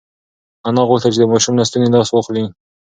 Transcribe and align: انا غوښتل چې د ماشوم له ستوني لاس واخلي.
انا 0.67 0.81
غوښتل 0.89 1.11
چې 1.13 1.19
د 1.21 1.25
ماشوم 1.31 1.53
له 1.57 1.63
ستوني 1.69 1.87
لاس 1.89 2.09
واخلي. 2.11 2.45